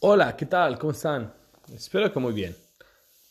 [0.00, 0.78] Hola, ¿qué tal?
[0.78, 1.32] ¿Cómo están?
[1.74, 2.54] Espero que muy bien.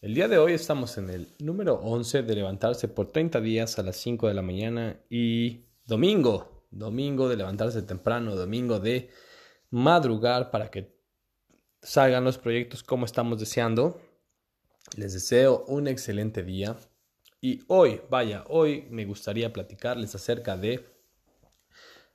[0.00, 3.84] El día de hoy estamos en el número 11 de levantarse por 30 días a
[3.84, 9.08] las 5 de la mañana y domingo, domingo de levantarse temprano, domingo de
[9.70, 10.98] madrugar para que
[11.80, 14.00] salgan los proyectos como estamos deseando.
[14.96, 16.74] Les deseo un excelente día
[17.40, 20.84] y hoy, vaya, hoy me gustaría platicarles acerca de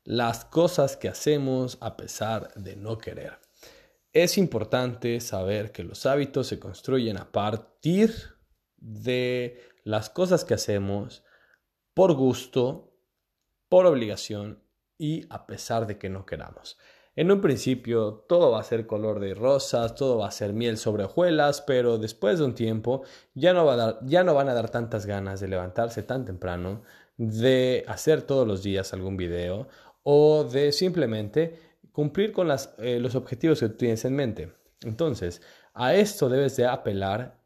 [0.04, 3.40] las cosas que hacemos a pesar de no querer.
[4.14, 8.14] Es importante saber que los hábitos se construyen a partir
[8.78, 11.24] de las cosas que hacemos
[11.96, 12.96] por gusto,
[13.70, 14.64] por obligación
[15.00, 16.78] y a pesar de que no queramos.
[17.16, 20.78] En un principio todo va a ser color de rosas, todo va a ser miel
[20.78, 23.02] sobre hojuelas, pero después de un tiempo
[23.34, 26.24] ya no, va a dar, ya no van a dar tantas ganas de levantarse tan
[26.24, 26.84] temprano,
[27.18, 29.68] de hacer todos los días algún video
[30.04, 34.52] o de simplemente cumplir con eh, los objetivos que tienes en mente.
[34.82, 35.42] Entonces,
[35.74, 37.40] a esto debes de apelar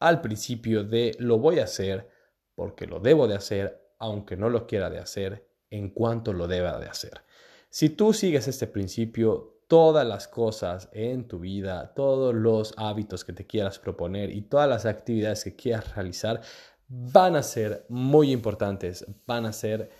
[0.00, 2.08] al principio de lo voy a hacer
[2.54, 6.80] porque lo debo de hacer, aunque no lo quiera de hacer, en cuanto lo deba
[6.80, 7.22] de hacer.
[7.68, 13.32] Si tú sigues este principio, todas las cosas en tu vida, todos los hábitos que
[13.34, 16.40] te quieras proponer y todas las actividades que quieras realizar
[16.88, 19.90] van a ser muy importantes, van a ser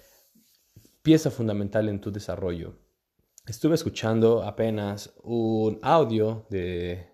[1.03, 2.86] pieza fundamental en tu desarrollo
[3.47, 7.09] estuve escuchando apenas un audio de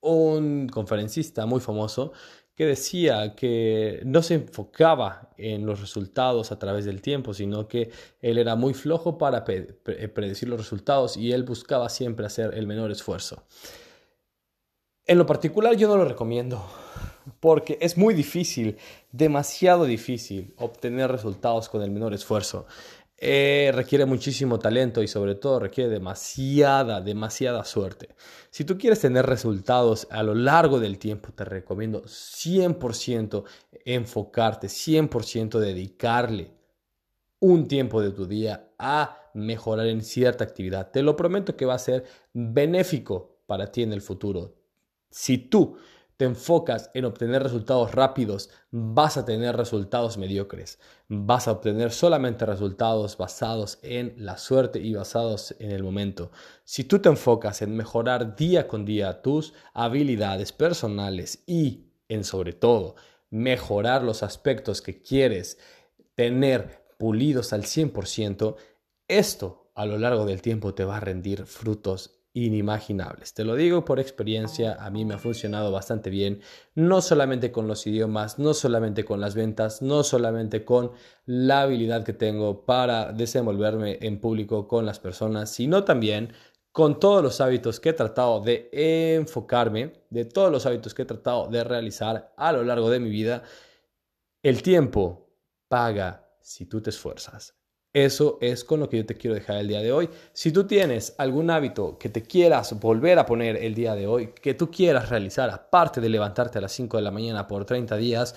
[0.00, 2.12] un conferencista muy famoso
[2.54, 7.90] que decía que no se enfocaba en los resultados a través del tiempo, sino que
[8.20, 12.90] él era muy flojo para predecir los resultados y él buscaba siempre hacer el menor
[12.90, 13.44] esfuerzo.
[15.06, 16.62] En lo particular yo no lo recomiendo
[17.40, 18.76] porque es muy difícil,
[19.12, 22.66] demasiado difícil obtener resultados con el menor esfuerzo.
[23.22, 28.08] Eh, requiere muchísimo talento y sobre todo requiere demasiada, demasiada suerte.
[28.48, 33.44] Si tú quieres tener resultados a lo largo del tiempo, te recomiendo 100%
[33.84, 36.50] enfocarte, 100% dedicarle
[37.40, 40.90] un tiempo de tu día a mejorar en cierta actividad.
[40.90, 44.54] Te lo prometo que va a ser benéfico para ti en el futuro.
[45.10, 45.76] Si tú
[46.20, 50.78] te enfocas en obtener resultados rápidos, vas a tener resultados mediocres.
[51.08, 56.30] Vas a obtener solamente resultados basados en la suerte y basados en el momento.
[56.62, 62.52] Si tú te enfocas en mejorar día con día tus habilidades personales y, en sobre
[62.52, 62.96] todo,
[63.30, 65.56] mejorar los aspectos que quieres
[66.14, 68.56] tener pulidos al 100%,
[69.08, 73.34] esto a lo largo del tiempo te va a rendir frutos inimaginables.
[73.34, 76.40] Te lo digo por experiencia, a mí me ha funcionado bastante bien,
[76.74, 80.92] no solamente con los idiomas, no solamente con las ventas, no solamente con
[81.26, 86.32] la habilidad que tengo para desenvolverme en público con las personas, sino también
[86.72, 91.06] con todos los hábitos que he tratado de enfocarme, de todos los hábitos que he
[91.06, 93.42] tratado de realizar a lo largo de mi vida.
[94.42, 95.28] El tiempo
[95.68, 97.59] paga si tú te esfuerzas.
[97.92, 100.08] Eso es con lo que yo te quiero dejar el día de hoy.
[100.32, 104.28] Si tú tienes algún hábito que te quieras volver a poner el día de hoy,
[104.28, 107.96] que tú quieras realizar, aparte de levantarte a las 5 de la mañana por 30
[107.96, 108.36] días,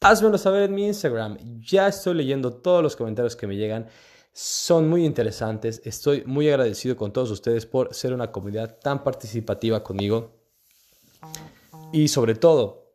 [0.00, 1.36] házmelo saber en mi Instagram.
[1.60, 3.88] Ya estoy leyendo todos los comentarios que me llegan.
[4.32, 5.82] Son muy interesantes.
[5.84, 10.32] Estoy muy agradecido con todos ustedes por ser una comunidad tan participativa conmigo.
[11.92, 12.94] Y sobre todo,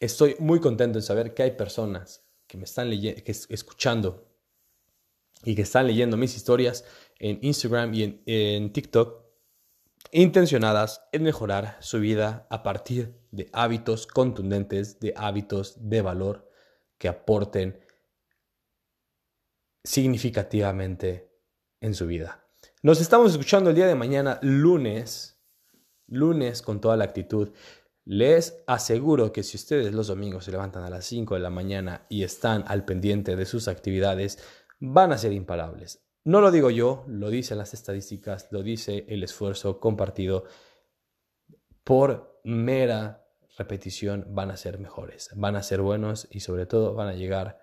[0.00, 4.31] estoy muy contento en saber que hay personas que me están escuchando
[5.44, 6.84] y que están leyendo mis historias
[7.18, 9.22] en Instagram y en, TikTok,
[10.10, 16.50] intencionadas en mejorar su vida a partir de hábitos contundentes, de hábitos de valor
[16.98, 17.80] que aporten
[19.84, 21.30] significativamente
[21.80, 22.46] en su vida.
[22.82, 25.40] Nos estamos escuchando el día de mañana, lunes,
[26.06, 27.50] lunes con toda la actitud.
[28.04, 32.06] Les aseguro que si ustedes los domingos se levantan a las 5 de la mañana
[32.08, 34.38] y están al pendiente de sus actividades,
[34.84, 36.02] van a ser imparables.
[36.24, 40.44] No lo digo yo, lo dicen las estadísticas, lo dice el esfuerzo compartido.
[41.84, 43.24] Por mera
[43.56, 47.60] repetición van a ser mejores, van a ser buenos y sobre todo van a llegar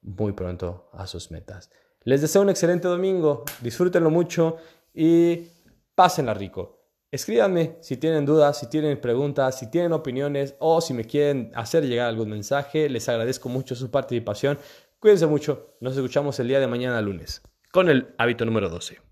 [0.00, 1.70] muy pronto a sus metas.
[2.04, 4.56] Les deseo un excelente domingo, disfrútenlo mucho
[4.94, 5.48] y
[5.94, 6.76] pásenla rico.
[7.10, 11.86] Escríbanme si tienen dudas, si tienen preguntas, si tienen opiniones o si me quieren hacer
[11.86, 12.88] llegar algún mensaje.
[12.88, 14.58] Les agradezco mucho su participación.
[14.98, 19.05] Cuídense mucho, nos escuchamos el día de mañana lunes con el hábito número 12.